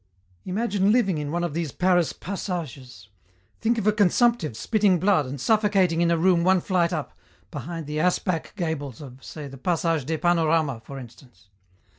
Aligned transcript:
"Imagine 0.45 0.91
living 0.91 1.19
in 1.19 1.31
one 1.31 1.43
of 1.43 1.53
these 1.53 1.71
Paris 1.71 2.11
passages. 2.11 3.09
Think 3.59 3.77
of 3.77 3.85
a 3.85 3.91
consumptive 3.93 4.57
spitting 4.57 4.99
blood 4.99 5.27
and 5.27 5.39
suffocating 5.39 6.01
in 6.01 6.09
a 6.09 6.17
room 6.17 6.43
one 6.43 6.59
flight 6.59 6.91
up, 6.91 7.15
behind 7.51 7.85
the 7.85 7.99
'ass 7.99 8.17
back' 8.17 8.55
gables 8.55 8.99
of, 8.99 9.23
say 9.23 9.47
the 9.47 9.59
passage 9.59 10.05
des 10.05 10.17
Panoramas, 10.17 10.81
for 10.83 10.97
instance. 10.97 11.49